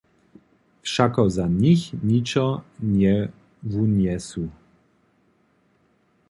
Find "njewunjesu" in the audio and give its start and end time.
2.93-4.43